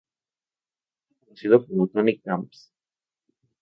Era 1.09 1.19
conocido 1.19 1.63
como 1.67 1.85
Tony 1.89 2.17
Camps. 2.19 2.73